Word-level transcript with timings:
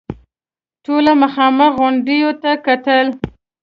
ټولو 0.85 1.11
مخامخ 1.23 1.71
غونډيو 1.79 2.29
ته 2.41 2.51
کتل. 2.65 3.07